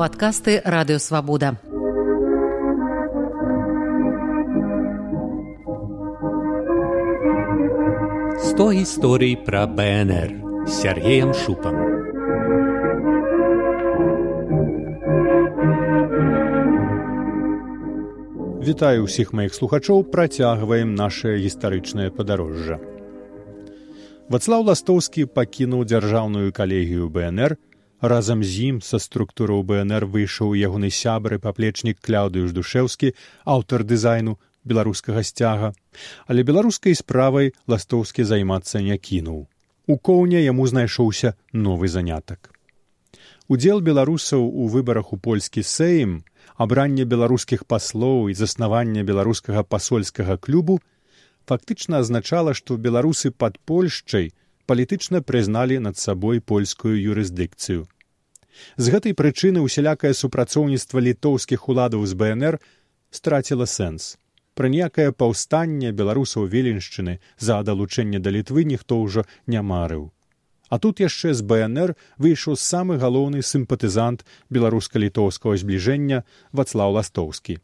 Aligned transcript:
падкасты 0.00 0.62
радыёвабода. 0.64 1.60
Сто 8.40 8.72
гісторый 8.72 9.36
пра 9.36 9.66
БНР 9.68 10.30
Сергеем 10.64 11.34
шупам. 11.36 11.76
Вітаю 18.64 19.04
ўсіх 19.04 19.36
маіх 19.36 19.52
слухачоў, 19.52 20.08
працягваем 20.08 20.96
наше 20.96 21.36
гістарычнае 21.44 22.08
падарожжа. 22.08 22.80
Вацлаў 24.32 24.64
Ластоўскі 24.64 25.28
пакінуў 25.28 25.84
дзяржаўную 25.84 26.56
калегію 26.56 27.12
БНР, 27.12 27.60
разам 28.00 28.44
з 28.44 28.72
ім 28.72 28.76
са 28.80 28.98
структураў 28.98 29.62
БНР 29.64 30.06
выйшаў 30.08 30.56
ягоны 30.56 30.90
сябры 30.90 31.38
паплечнік 31.38 32.00
кляўдыюш 32.00 32.52
душеўскі, 32.56 33.12
аўтар 33.44 33.84
дызайну 33.84 34.38
беларускага 34.64 35.22
сцяга, 35.22 35.72
але 36.26 36.42
беларускай 36.42 36.94
справай 36.94 37.52
ластоўскі 37.66 38.24
займацца 38.24 38.80
не 38.80 38.96
кінуў. 38.96 39.46
У 39.86 39.94
коўня 39.98 40.40
яму 40.40 40.66
знайшоўся 40.66 41.34
новы 41.52 41.88
занятак. 41.88 42.52
Удзел 43.48 43.80
беларусаў 43.80 44.44
у 44.46 44.68
выбарах 44.70 45.12
у 45.12 45.16
польскі 45.16 45.62
сэйм, 45.66 46.22
абранне 46.56 47.04
беларускіх 47.04 47.64
паслоў 47.64 48.28
і 48.30 48.36
заснаванне 48.38 49.02
беларускага 49.02 49.64
пасольскага 49.64 50.36
клубу 50.38 50.78
фактычна 51.50 51.98
азначала, 51.98 52.54
што 52.54 52.76
беларусы 52.76 53.32
пад 53.32 53.58
Польшчай 53.66 54.30
палітычна 54.70 55.18
прызналі 55.26 55.80
над 55.82 55.98
сабой 55.98 56.38
польскую 56.40 56.94
юрысдыкцыю. 56.94 57.86
З 58.78 58.86
гэтай 58.94 59.14
прычыны 59.18 59.64
ўсялякае 59.66 60.12
супрацоўніцтва 60.14 61.02
літоўскіх 61.06 61.66
уладаў 61.66 62.06
з 62.06 62.14
БНР 62.20 62.58
страціла 63.18 63.66
сэнс. 63.66 64.14
Пра 64.54 64.70
ніякае 64.74 65.10
паўстанне 65.10 65.90
беларусаў 66.00 66.46
веленшчыны 66.54 67.18
за 67.38 67.58
далучэнне 67.66 68.22
да 68.22 68.30
літвы 68.36 68.62
ніхто 68.72 69.00
ўжо 69.02 69.26
не 69.46 69.62
марыў. 69.72 70.04
А 70.70 70.78
тут 70.78 71.02
яшчэ 71.02 71.34
з 71.34 71.42
БНР 71.42 71.96
выйшаў 72.22 72.54
самы 72.54 73.02
галоўны 73.02 73.42
сімпатызант 73.42 74.22
беларуска-літоўскага 74.54 75.58
збліжэння 75.64 76.22
вацлаў 76.52 76.94
ластоўскі 77.00 77.58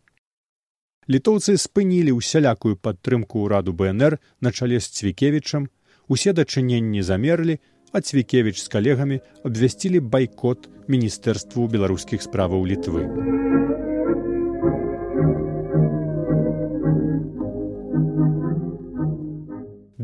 літоўцы 1.06 1.54
спынілі 1.54 2.18
ўсялякую 2.18 2.74
падтрымку 2.82 3.46
ўраду 3.46 3.72
бнр 3.72 4.18
на 4.42 4.50
чале 4.50 4.82
з 4.82 4.90
цвікевічам 4.90 5.70
усе 6.08 6.32
дачыненні 6.32 7.02
замерлі 7.02 7.58
а 7.92 8.00
цвікевіч 8.00 8.60
з 8.62 8.68
калегамі 8.68 9.20
абвясцілі 9.44 10.00
байкот 10.00 10.68
міністэрству 10.88 11.66
беларускіх 11.66 12.22
справаў 12.22 12.66
літвы. 12.66 13.06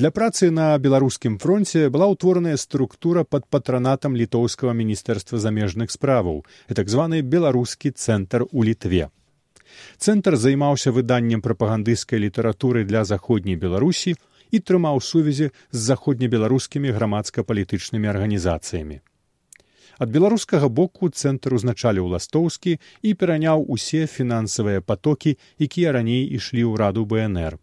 Для 0.02 0.10
працы 0.10 0.50
на 0.50 0.78
беларускім 0.82 1.38
фронце 1.38 1.86
была 1.86 2.08
ўтвораная 2.10 2.58
структура 2.58 3.22
пад 3.22 3.46
патранатам 3.46 4.16
літоўскага 4.18 4.74
міністэрства 4.74 5.38
замежных 5.38 5.94
справаў 5.94 6.42
так 6.66 6.88
званы 6.90 7.22
беларускі 7.22 7.94
цэнтр 7.94 8.48
у 8.50 8.64
літве. 8.66 9.12
Цэнтр 10.02 10.34
займаўся 10.36 10.90
выданнем 10.90 11.38
прапагандысцкай 11.44 12.18
літаратуры 12.18 12.82
для 12.82 13.04
заходняй 13.04 13.54
беларусі 13.54 14.16
і 14.52 14.60
трымаў 14.60 15.00
сувязі 15.00 15.48
з 15.72 15.78
заходнебеларускімі 15.88 16.92
грамадска-палітычнымі 16.98 18.12
арганізацыямі. 18.12 19.00
Ад 20.02 20.08
беларускага 20.12 20.68
боку 20.68 21.08
цэнтр 21.08 21.58
узначаліў 21.58 22.12
ластоўскі 22.14 22.78
і 22.78 23.10
пераняў 23.18 23.66
усе 23.66 24.06
фінансавыя 24.06 24.80
патокі, 24.80 25.36
якія 25.58 25.92
раней 25.98 26.24
ішлі 26.38 26.64
ў 26.68 26.80
раду 26.84 27.04
бнр 27.08 27.60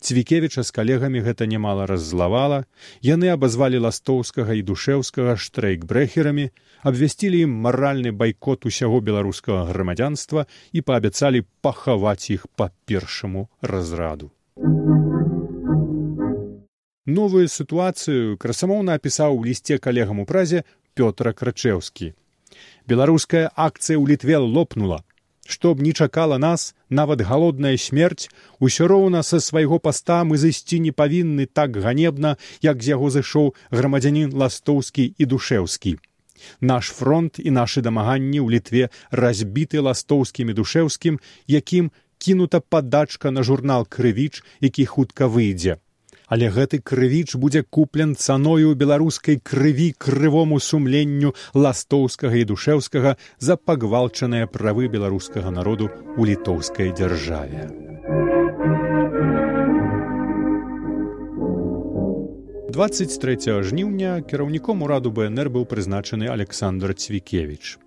цвікевіча 0.00 0.62
з 0.62 0.70
калегамі 0.70 1.22
гэта 1.26 1.46
немала 1.46 1.86
раззлавала. 1.90 2.64
Яны 3.02 3.34
абазвалі 3.34 3.82
ластоўскага 3.86 4.54
і 4.58 4.62
душеўскага 4.62 5.36
штрейкбрэхерамі 5.36 6.50
абвясцілі 6.82 7.42
ім 7.48 7.58
маральны 7.66 8.14
байкот 8.14 8.66
усяго 8.70 9.02
беларускага 9.02 9.66
грамадзянства 9.72 10.46
і 10.72 10.82
паабяцалі 10.82 11.44
пахаваць 11.62 12.30
іх 12.30 12.46
па 12.54 12.70
першаму 12.86 13.48
разраду 13.62 14.30
новую 17.08 17.48
сітуацыю 17.48 18.36
красамоўна 18.36 19.00
апісаў 19.00 19.40
у 19.40 19.44
лісце 19.44 19.78
калегам 19.80 20.20
у 20.20 20.26
празе 20.28 20.64
пётра 20.92 21.32
крачеўскі. 21.32 22.12
Беларуская 22.84 23.48
акцыя 23.56 23.96
ў 23.96 24.04
літве 24.12 24.36
лопнула. 24.36 25.00
Што 25.48 25.72
б 25.72 25.80
не 25.80 25.92
чакала 25.96 26.36
нас 26.36 26.74
нават 26.92 27.24
галодная 27.24 27.80
смерць 27.80 28.28
усё 28.60 28.90
роўна 28.92 29.24
са 29.24 29.40
свайго 29.40 29.80
паста 29.80 30.20
мы 30.28 30.36
зайсці 30.36 30.80
не 30.84 30.92
павінны 30.92 31.48
так 31.48 31.80
ганебна 31.80 32.36
як 32.60 32.84
з 32.84 32.92
яго 32.92 33.08
зышоў 33.08 33.56
грамадзянін 33.72 34.36
ластоўскі 34.36 35.08
і 35.16 35.24
душеўскі. 35.32 35.96
Наш 36.60 36.92
фронт 36.92 37.40
і 37.40 37.50
нашы 37.56 37.80
дамаганні 37.80 38.44
ў 38.44 38.60
літве 38.60 38.92
разбіты 39.10 39.80
ластоўскім 39.80 40.52
і 40.52 40.60
душеўскім 40.60 41.20
якім 41.56 41.90
кінута 42.20 42.60
падачка 42.60 43.32
на 43.32 43.42
журнал 43.42 43.88
крывіч 43.88 44.44
які 44.60 44.84
хутка 44.84 45.24
выйдзе 45.24 45.80
але 46.28 46.52
гэты 46.52 46.80
крывіч 46.84 47.36
будзе 47.36 47.64
куплен 47.64 48.14
цаною 48.14 48.74
беларускай 48.74 49.40
крыві 49.40 49.90
крывому 49.98 50.60
сумленню 50.60 51.34
ластоўскага 51.54 52.36
і 52.36 52.48
душеўскага 52.52 53.16
за 53.38 53.56
пагвалчаныя 53.56 54.46
правы 54.46 54.88
беларускага 54.92 55.50
народу 55.50 55.90
ў 56.16 56.32
літоўскай 56.32 56.92
дзяржаве. 56.92 57.68
23 62.78 63.64
жніўня 63.64 64.22
кіраўніком 64.22 64.86
ураду 64.86 65.10
бнр 65.10 65.48
быў 65.50 65.64
прызначаны 65.66 66.28
александр 66.30 66.94
цвікевич 66.94 67.78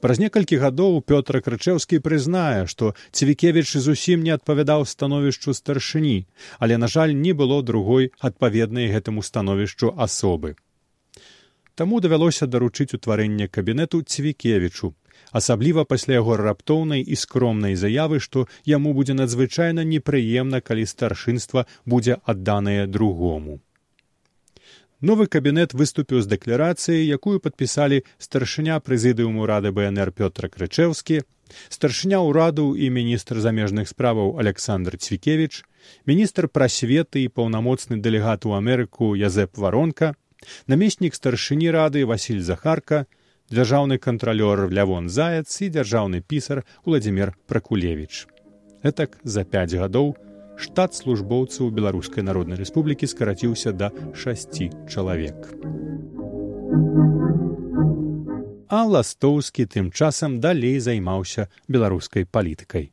Праз 0.00 0.18
некалькі 0.22 0.58
гадоў 0.62 1.00
Пётр 1.02 1.40
Крычеўскі 1.40 2.00
прызнае, 2.04 2.66
што 2.66 2.94
Цвікевіч 3.10 3.76
зусім 3.76 4.22
не 4.26 4.32
адпавядаў 4.36 4.86
становішчу 4.86 5.54
старшыні, 5.54 6.26
але, 6.58 6.76
на 6.76 6.88
жаль, 6.88 7.14
не 7.14 7.32
было 7.32 7.62
другой 7.62 8.12
адпаведнай 8.20 8.92
гэтаму 8.92 9.22
становішчу 9.22 9.92
асобы. 9.96 10.56
Таму 11.76 12.00
давялося 12.00 12.46
даручыць 12.46 12.96
утварэнне 12.96 13.48
кабінету 13.52 14.00
Цвікевічу, 14.02 14.94
асабліва 15.32 15.84
пасля 15.84 16.14
яго 16.20 16.36
раптоўнай 16.40 17.02
і 17.04 17.16
скромнай 17.20 17.76
заявы, 17.76 18.20
што 18.20 18.48
яму 18.64 18.94
будзе 18.96 19.12
надзвычайна 19.18 19.84
непрыемна, 19.84 20.60
калі 20.64 20.88
старшынства 20.88 21.66
будзе 21.84 22.16
адданае 22.24 22.86
другому. 22.86 23.60
Новы 25.04 25.26
кабінет 25.28 25.74
выступіў 25.76 26.24
з 26.24 26.30
дэкларацыяй, 26.32 27.04
якую 27.04 27.36
падпісалі 27.44 28.00
старшыня 28.16 28.80
прэзідыуму 28.80 29.44
рады 29.44 29.68
бнр 29.68 30.08
пётра 30.08 30.48
крычеўскі 30.48 31.20
старшыня 31.68 32.24
ўраду 32.24 32.72
і 32.72 32.88
міністр 32.88 33.44
замежных 33.44 33.92
справаў 33.92 34.40
александр 34.40 34.96
цвікевич 34.96 35.68
міністр 36.08 36.48
прасветы 36.48 37.28
і 37.28 37.28
паўнамоцны 37.28 38.00
дэлегат 38.00 38.48
у 38.48 38.56
амерыку 38.56 39.12
язэп 39.12 39.60
варонка 39.60 40.16
намеснік 40.66 41.12
старшыні 41.12 41.68
рады 41.76 42.08
василь 42.08 42.40
захарка 42.40 43.04
дзяржаўны 43.52 44.00
кантралёр 44.00 44.72
лявон 44.72 45.12
заяц 45.12 45.60
і 45.60 45.68
дзяржаўны 45.76 46.24
пісар 46.24 46.64
владимир 46.88 47.36
пракулевич 47.46 48.26
гэтак 48.80 49.20
за 49.22 49.44
пяць 49.44 49.76
гадоў 49.76 50.16
штат 50.56 50.94
службоўцаў 50.94 51.70
беларускай 51.70 52.24
народнай 52.24 52.58
рэспублікі 52.60 53.06
скараціўся 53.06 53.72
да 53.72 53.92
шасці 54.12 54.70
чалавек. 54.88 55.36
А 58.68 58.82
ластоўскі 58.84 59.66
тым 59.70 59.90
часам 59.94 60.40
далей 60.40 60.78
займаўся 60.80 61.48
беларускай 61.68 62.26
палітыкай. 62.26 62.90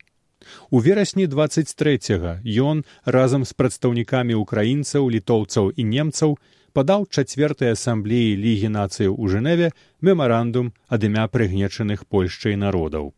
У 0.69 0.80
верасні 0.80 1.27
23 1.27 2.44
ён 2.44 2.83
разам 3.06 3.45
з 3.45 3.54
прадстаўнікамі 3.54 4.36
ўкраінцаў, 4.44 5.09
літоўцаў 5.09 5.71
і 5.71 5.83
немцаў 5.83 6.38
падаў 6.74 7.07
чацвёртай 7.09 7.74
асамблеі 7.74 8.38
лігі 8.44 8.69
нацыяў 8.75 9.16
у 9.18 9.30
жэневе 9.33 9.71
мемарандум 10.01 10.74
ад 10.89 11.04
імя 11.09 11.25
прыгнечаных 11.30 12.06
польшчай 12.06 12.56
народаў. 12.57 13.13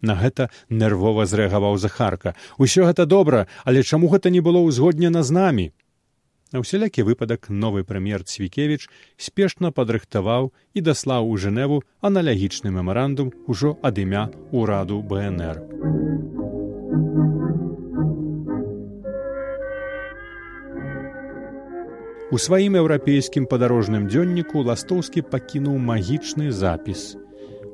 На 0.00 0.16
гэта 0.16 0.48
нервова 0.70 1.26
зрэагаваў 1.26 1.76
захарка. 1.76 2.34
Усё 2.56 2.88
гэта 2.88 3.06
добра 3.06 3.46
але 3.64 3.82
чаму 3.82 4.08
гэта 4.08 4.30
не 4.30 4.40
было 4.40 4.64
ўзгоднена 4.64 5.22
з 5.22 5.30
намі? 5.30 5.66
На 6.50 6.58
ўсялякі 6.58 7.06
выпадак 7.06 7.46
новы 7.46 7.86
прэм'ер 7.86 8.26
цвікевич 8.26 8.88
спешна 9.14 9.70
падрыхтаваў 9.70 10.50
і 10.74 10.80
даслаў 10.82 11.30
у 11.30 11.36
жэневу 11.38 11.84
аналагічны 12.02 12.74
мемарандум 12.74 13.30
ужо 13.46 13.78
ад 13.86 14.02
імя 14.02 14.26
ўраду 14.50 14.98
бнр 14.98 15.62
у 22.34 22.38
сваім 22.38 22.82
еўрапейскім 22.82 23.46
падарожным 23.46 24.10
дзённіку 24.10 24.66
ластоўскі 24.66 25.22
пакінуў 25.30 25.78
магічны 25.78 26.50
запіс 26.50 27.19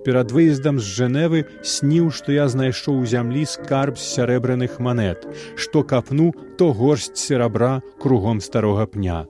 перад 0.06 0.31
выездам 0.31 0.79
з 0.79 0.87
жэневы 0.99 1.41
сніў 1.67 2.12
што 2.14 2.31
я 2.31 2.47
знайшоў 2.47 3.03
у 3.03 3.08
зямлі 3.11 3.43
скарб 3.50 3.99
з 3.99 4.06
сярэбраных 4.14 4.79
манет. 4.79 5.26
Што 5.58 5.82
капну 5.82 6.31
то 6.58 6.70
горсць 6.70 7.19
серабра 7.19 7.82
кругом 7.99 8.38
старога 8.41 8.87
пня. 8.87 9.25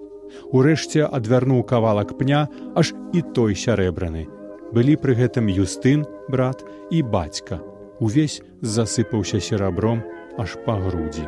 Урэшце 0.53 1.09
адвярнуў 1.09 1.65
кавалак 1.65 2.13
пня 2.21 2.45
аж 2.77 2.93
і 3.17 3.25
той 3.33 3.57
сярэбраны. 3.57 4.29
Былі 4.77 5.01
пры 5.01 5.17
гэтым 5.17 5.49
юстын 5.49 6.05
брат 6.29 6.61
і 6.93 7.01
бацька. 7.01 7.63
Увесь 7.99 8.43
засыпаўся 8.61 9.41
серабром 9.41 10.05
аж 10.37 10.61
па 10.69 10.77
грудзі 10.77 11.25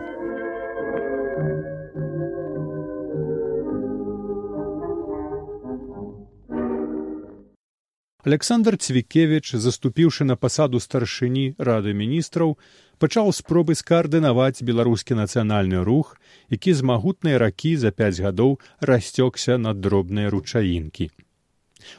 Александр 8.29 8.77
Цвікевіч, 8.77 9.57
заступіўшы 9.57 10.25
на 10.29 10.35
пасаду 10.37 10.81
старшыні 10.85 11.45
рады 11.69 11.95
міністраў, 11.97 12.51
пачаў 13.01 13.31
спробы 13.33 13.77
скаардынаваць 13.81 14.61
беларускі 14.71 15.17
нацыянальны 15.17 15.81
рух, 15.89 16.11
які 16.53 16.75
з 16.77 16.85
магутнай 16.91 17.39
ракі 17.41 17.73
за 17.81 17.89
пяць 17.89 18.21
гадоў 18.21 18.59
расцёкся 18.91 19.57
на 19.57 19.73
дробныя 19.73 20.29
ручаінкі. 20.29 21.09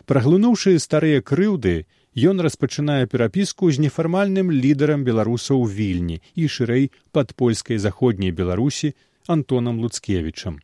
Праглынуўшы 0.06 0.78
старыя 0.78 1.26
крыўды, 1.26 1.90
ён 2.14 2.46
распачынае 2.46 3.10
перапіску 3.10 3.74
з 3.74 3.90
нефармальным 3.90 4.54
лідарам 4.54 5.10
беларусаў 5.10 5.66
вільні 5.66 6.22
і 6.38 6.46
шырэй 6.46 6.92
пад 7.10 7.34
польскай 7.34 7.82
заходняй 7.82 8.30
беларусі 8.30 8.94
антонам 9.26 9.82
луцкевічам 9.82 10.62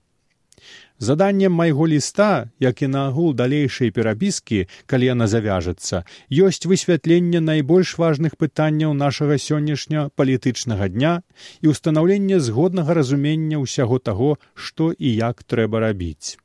заданнем 1.00 1.52
майго 1.52 1.88
ліста 1.88 2.50
як 2.60 2.82
і 2.82 2.88
наагул 2.88 3.34
далейшай 3.34 3.92
перапіскі 3.92 4.60
калі 4.86 5.12
яна 5.12 5.28
завяжацца 5.28 6.04
ёсць 6.32 6.66
высвятленне 6.72 7.42
найбольш 7.44 7.98
важных 7.98 8.38
пытанняў 8.38 8.94
нашага 8.94 9.38
сённяшня 9.38 10.08
палітычнага 10.16 10.88
дня 10.88 11.14
і 11.62 11.76
ўстанаўленне 11.76 12.40
згоднага 12.40 12.96
разумення 12.96 13.60
ўсяго 13.60 14.00
таго 14.00 14.32
што 14.56 14.92
і 14.96 15.16
як 15.16 15.44
трэба 15.44 15.84
рабіць. 15.84 16.40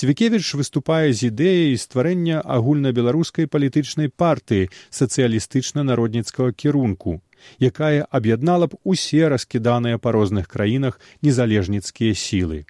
Цвікевіч 0.00 0.54
выступае 0.56 1.12
з 1.12 1.28
ідэяй 1.28 1.76
стварэння 1.76 2.40
агульнабеларускай 2.40 3.46
палітычнай 3.46 4.08
партыі 4.08 4.70
сацыялістычна 4.88 5.84
народніцкага 5.84 6.56
кірунку 6.56 7.20
якая 7.60 8.08
аб'яднала 8.10 8.66
б 8.72 8.80
усе 8.84 9.28
раскіданыя 9.28 10.00
па 10.00 10.12
розных 10.16 10.48
краінах 10.48 11.00
незалежніцкія 11.22 12.16
сілы 12.16 12.64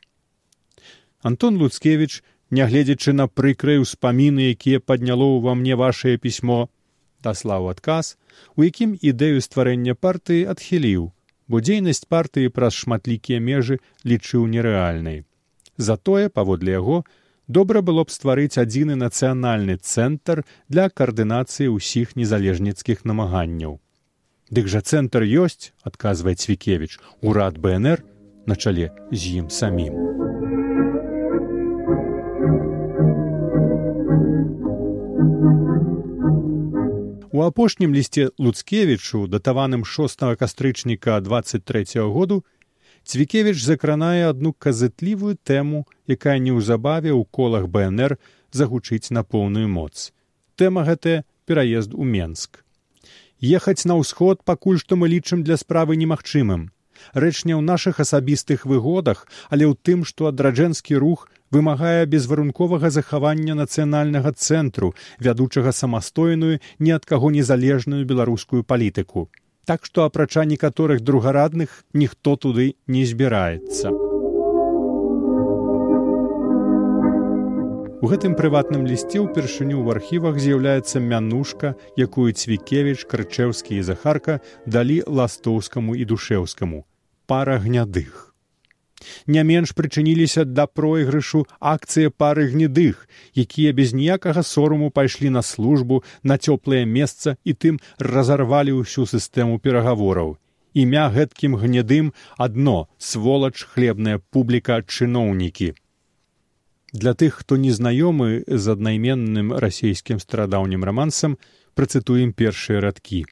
Антон 1.23 1.57
Луцкевіч, 1.61 2.23
нягледзячы 2.51 3.13
на 3.13 3.29
прыкрыя 3.29 3.81
ўспаміны, 3.85 4.51
якія 4.57 4.81
падняло 4.81 5.37
ўва 5.37 5.55
мне 5.55 5.77
вашее 5.77 6.17
пісьмо, 6.17 6.69
даслаў 7.23 7.71
адказ, 7.71 8.17
у 8.57 8.65
якім 8.65 8.97
ідэю 8.97 9.45
стварэння 9.45 9.95
партыі 9.95 10.49
адхіліў, 10.49 11.13
бо 11.49 11.61
дзейнасць 11.61 12.09
партыі 12.09 12.49
праз 12.49 12.75
шматлікія 12.75 13.41
межы 13.41 13.79
лічыў 14.05 14.49
нерэальнай. 14.49 15.25
Затое, 15.77 16.29
паводле 16.29 16.73
яго, 16.73 17.05
добра 17.49 17.83
было 17.83 18.05
б 18.05 18.15
стварыць 18.15 18.57
адзіны 18.57 18.97
нацыянальны 18.97 19.77
цэнтр 19.77 20.45
для 20.69 20.89
каардынацыі 20.89 21.69
ўсіх 21.77 22.17
незалежніцкіх 22.17 23.05
намаганняў. 23.05 23.81
Дык 24.51 24.67
жа 24.67 24.81
цэнтр 24.81 25.23
ёсць, 25.23 25.71
адказвае 25.87 26.35
Цвікевіч, 26.35 26.99
урад 27.23 27.61
БНР 27.61 28.03
на 28.47 28.57
чале 28.57 28.91
з 29.13 29.39
ім 29.45 29.51
самім. 29.51 30.30
У 37.41 37.43
апошнім 37.43 37.95
лісце 37.97 38.25
луцкевічу 38.37 39.19
датаваным 39.35 39.85
6 39.89 40.37
кастрычніка 40.37 41.21
23 41.21 41.85
-го 41.97 42.13
году 42.13 42.45
цвікевіч 43.05 43.57
закранае 43.65 44.29
адну 44.31 44.53
казытлівую 44.53 45.39
тэму 45.51 45.79
якая 46.17 46.37
неўзабаве 46.47 47.11
ў 47.17 47.25
колах 47.31 47.65
бнр 47.73 48.19
загучыць 48.53 49.09
на 49.11 49.23
поўную 49.23 49.69
моц. 49.69 50.13
Тэма 50.57 50.85
гэтая 50.85 51.25
пераезд 51.47 51.95
у 51.95 52.05
менск. 52.05 52.61
Ехаць 53.41 53.89
на 53.89 53.97
ўсход 53.97 54.45
пакуль 54.45 54.79
што 54.85 55.01
мы 55.01 55.09
лічым 55.09 55.41
для 55.43 55.57
справы 55.57 55.97
немагчымым. 55.97 56.63
Рэч 57.17 57.37
не 57.49 57.55
ў 57.57 57.65
нашых 57.65 58.05
асабістых 58.05 58.69
выгодах 58.69 59.25
але 59.49 59.65
ў 59.65 59.75
тым 59.81 60.05
што 60.05 60.29
адраджэнскі 60.29 60.95
рух 61.01 61.29
вымагае 61.51 62.07
безварунковага 62.07 62.91
захавання 62.91 63.55
нацыянальнага 63.59 64.33
цэнтру 64.33 64.95
вядучага 65.19 65.73
самастойную 65.73 66.59
ні 66.79 66.91
ад 66.99 67.05
каго 67.05 67.31
незалежную 67.31 68.05
беларускую 68.07 68.63
палітыку. 68.65 69.29
Так 69.65 69.85
што 69.85 70.05
апрача 70.05 70.45
некаторых 70.45 71.01
другарадных 71.01 71.85
ніхто 71.93 72.37
туды 72.37 72.75
не 72.87 73.05
збіраецца. 73.05 73.91
У 78.01 78.09
гэтым 78.09 78.33
прыватным 78.33 78.87
лісце 78.89 79.21
ўпершыню 79.21 79.77
ў 79.85 79.93
архівах 79.93 80.41
з'яўляецца 80.41 81.05
мянушка 81.05 81.75
якую 82.01 82.33
цвікевіч 82.33 83.05
крычеўскі 83.05 83.77
і 83.77 83.85
захарка 83.85 84.41
далі 84.65 85.03
ластоўскаму 85.05 85.93
і 86.01 86.09
душеўскаму 86.09 86.81
пара 87.29 87.61
гнядых 87.61 88.30
Не 89.27 89.45
менш 89.45 89.73
прычыніліся 89.73 90.45
да 90.45 90.67
пройгрышу 90.67 91.47
акцыі 91.61 92.13
пары 92.13 92.47
гнедых, 92.53 93.09
якія 93.35 93.73
без 93.73 93.95
ніякага 93.95 94.43
сораму 94.43 94.91
пайшлі 94.91 95.31
на 95.31 95.43
службу 95.43 96.03
на 96.23 96.37
цёплае 96.37 96.85
месца 96.85 97.37
і 97.45 97.55
тым 97.55 97.81
разарвалі 97.99 98.81
ўсю 98.81 99.07
сістэму 99.07 99.59
перагавораў. 99.59 100.37
Імя 100.75 101.11
гэткім 101.11 101.57
гнедым 101.59 102.13
адно 102.39 102.89
сволач 102.99 103.65
хлебная 103.65 104.21
публіка 104.31 104.83
чыноўнікі. 104.87 105.75
Для 106.93 107.15
тых, 107.15 107.43
хто 107.43 107.57
незнаёмы 107.57 108.43
з 108.47 108.65
аднайменным 108.75 109.55
расійскім 109.55 110.19
старадаўнім 110.19 110.85
рамансам, 110.85 111.39
працытуем 111.75 112.33
першыя 112.33 112.81
радкі. 112.83 113.27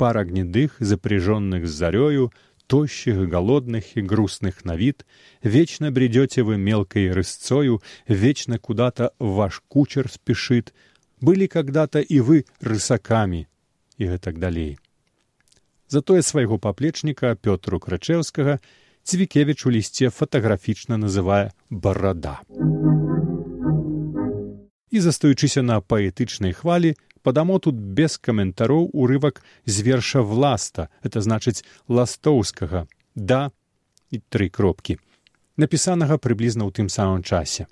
Пара 0.00 0.24
гнедых, 0.24 0.80
запряженных 0.80 1.68
з 1.68 1.72
зарёю, 1.76 2.32
тощих, 2.70 3.28
голодных 3.28 3.96
и 3.96 4.00
грустных 4.00 4.64
на 4.64 4.76
вид, 4.76 5.04
вечно 5.42 5.90
бредете 5.90 6.44
вы 6.44 6.56
мелкой 6.56 7.10
рысцою, 7.10 7.82
вечно 8.06 8.60
куда-то 8.60 9.12
ваш 9.18 9.60
кучер 9.66 10.08
спешит, 10.08 10.72
были 11.20 11.48
когда-то 11.48 11.98
и 11.98 12.20
вы 12.20 12.44
рысаками, 12.60 13.48
и 13.98 14.06
гэтак 14.06 14.38
далей. 14.38 14.78
Затое 15.88 16.22
свайго 16.22 16.58
паплечніка 16.58 17.34
Пётру 17.34 17.80
Крачеўскага 17.80 18.60
Цвікевіч 19.02 19.66
у 19.66 19.70
лісце 19.74 20.10
фатаграфічна 20.14 20.94
называе 20.94 21.50
барада. 21.70 22.38
І 24.94 25.00
застаючыся 25.00 25.66
на 25.66 25.82
паэтычнай 25.82 26.54
хвалі, 26.54 26.94
падамо 27.22 27.58
тут 27.58 27.74
без 27.74 28.18
каментароў 28.18 28.90
урывак 28.92 29.42
з 29.66 29.82
верша 29.86 30.22
власта 30.22 30.88
это 31.02 31.20
значыць 31.20 31.64
ластоўскага 31.88 32.86
да 33.14 33.50
і 34.10 34.22
тры 34.28 34.48
кропкі 34.48 34.98
напісанага 35.60 36.16
прыблізна 36.16 36.64
ў 36.64 36.70
тым 36.72 36.88
самым 36.88 37.20
часе. 37.22 37.66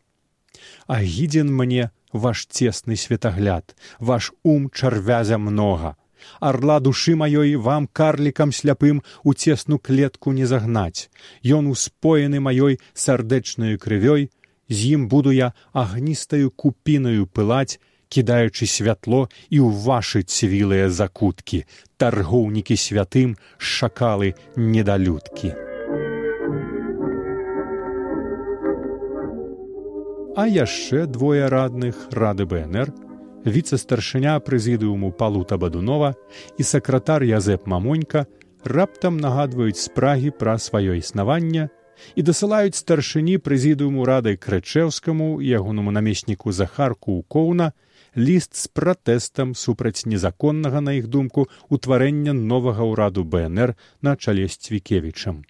Агідзен 0.87 1.49
мне 1.55 1.91
ваш 2.13 2.45
цесны 2.47 2.97
светагляд 2.97 3.77
ваш 3.99 4.33
ум 4.43 4.69
чарвязя 4.71 5.39
многа 5.39 5.97
арла 6.41 6.79
душы 6.81 7.15
маёй 7.17 7.55
вам 7.57 7.87
карлікам 8.01 8.53
сляпым 8.53 9.03
у 9.23 9.35
цесну 9.35 9.79
клетку 9.79 10.33
не 10.33 10.47
загнаць. 10.47 11.09
Ён 11.45 11.71
успоены 11.73 12.41
маёй 12.41 12.81
сардэчнаю 12.95 13.79
крывёй 13.79 14.31
з 14.69 14.79
ім 14.95 15.09
буду 15.09 15.31
я 15.33 15.53
агністаю 15.73 16.51
купінаю 16.51 17.27
пылаць 17.27 17.81
кідаючы 18.09 18.67
святло 18.67 19.29
і 19.49 19.61
ў 19.63 19.71
вашы 19.85 20.25
цвілыя 20.25 20.89
закуткі, 20.89 21.65
таргоўнікі 21.97 22.77
святым 22.77 23.37
шакалы 23.59 24.35
недалюдкі. 24.57 25.55
А 30.39 30.47
яшчэ 30.47 31.07
двое 31.11 31.51
радных 31.51 32.09
рады 32.15 32.47
БНР, 32.47 32.95
віцэ-старшыня 33.45 34.39
прэзідыуму 34.41 35.11
палута 35.11 35.59
бадунова 35.59 36.15
і 36.59 36.63
сакратар 36.63 37.25
язэп 37.27 37.67
мамонька 37.67 38.27
раптам 38.65 39.19
нагадваюць 39.19 39.81
спрагі 39.83 40.31
пра 40.39 40.59
сваё 40.59 40.95
існаванне 40.99 41.69
і 42.15 42.23
дасылаюць 42.23 42.79
старшыні 42.79 43.39
прэзідыуму 43.43 44.07
радай 44.07 44.39
крычэўскаму 44.39 45.39
ягонаму 45.43 45.91
намесніку 45.95 46.53
захарку 46.53 47.19
ў 47.19 47.23
коўна 47.27 47.73
ліст 48.19 48.57
з 48.59 48.67
пратэстам 48.75 49.55
супраць 49.55 50.07
незаконнага 50.13 50.81
на 50.85 50.99
іх 50.99 51.07
думку 51.07 51.47
утварэння 51.71 52.35
новага 52.35 52.87
ўраду 52.93 53.25
бнр 53.25 53.75
на 54.03 54.17
чале 54.17 54.49
з 54.49 54.59
цвікевічам. 54.59 55.45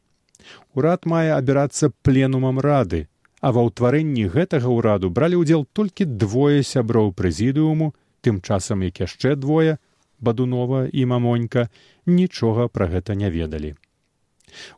Урад 0.75 1.08
мае 1.08 1.32
абірацца 1.37 1.90
пленумам 2.04 2.60
рады 2.60 3.06
а 3.40 3.52
ва 3.54 3.64
ўтварэнні 3.68 4.28
гэтага 4.34 4.68
ўраду 4.68 5.10
бралі 5.14 5.40
ўдзел 5.42 5.64
толькі 5.72 6.08
двое 6.22 6.62
сяброў 6.66 7.14
прэзідыуму 7.14 7.94
тым 8.26 8.40
часам 8.42 8.82
як 8.87 9.00
яшчэ 9.06 9.37
двое 9.38 9.78
бадунова 10.18 10.87
і 10.90 11.04
мамонька 11.06 11.68
нічога 12.06 12.68
пра 12.68 12.90
гэта 12.90 13.14
не 13.14 13.30
ведалі. 13.30 13.75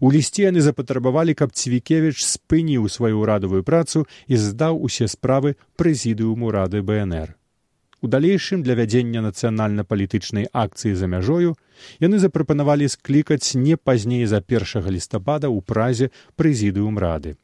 У 0.03 0.11
лісце 0.13 0.51
яны 0.51 0.61
запатрабавалі 0.61 1.35
каб 1.39 1.55
цвікевіч 1.57 2.21
спыніў 2.27 2.91
сваю 2.93 3.23
ўрадавую 3.25 3.65
працу 3.65 4.05
і 4.27 4.37
здаў 4.37 4.77
усе 4.77 5.09
справы 5.09 5.57
прэзідыуму 5.81 6.51
рады 6.53 6.85
бнр 6.85 7.40
у 8.03 8.09
далейшым 8.09 8.63
для 8.63 8.75
вядзення 8.75 9.21
нацыянальна-палітычнай 9.27 10.49
акцыі 10.53 10.95
за 10.95 11.07
мяжою 11.07 11.55
яны 12.01 12.19
запрапанавалі 12.19 12.89
склікаць 12.89 13.55
не 13.55 13.77
пазней 13.77 14.27
за 14.27 14.41
першага 14.41 14.91
лістапада 14.91 15.49
ў 15.49 15.61
празе 15.61 16.11
прэзідыум 16.37 16.99
рады. 16.99 17.37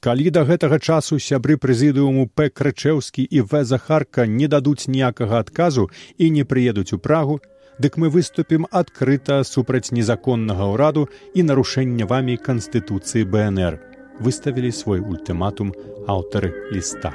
Калі 0.00 0.30
да 0.30 0.46
гэтага 0.46 0.78
часу 0.78 1.18
сябры 1.18 1.58
прэзідыуму 1.58 2.30
п. 2.30 2.48
Крычэўскі 2.48 3.26
і 3.26 3.40
в. 3.42 3.64
Захарка 3.64 4.26
не 4.26 4.46
дадуць 4.48 4.86
ніякага 4.86 5.40
адказу 5.42 5.90
і 6.18 6.30
не 6.30 6.44
прыедуць 6.44 6.94
у 6.94 6.98
прагу 6.98 7.40
дык 7.78 7.96
мы 7.96 8.10
выступім 8.10 8.66
адкрыта 8.70 9.42
супраць 9.44 9.90
незаконнага 9.94 10.70
ўраду 10.74 11.06
і 11.34 11.46
нарушэння 11.50 12.10
вамі 12.10 12.38
канстытуцыі 12.38 13.26
бнр 13.26 13.78
выставілі 14.18 14.74
свой 14.74 15.02
ультыматум 15.02 15.74
аўтары 16.06 16.54
ліста 16.74 17.14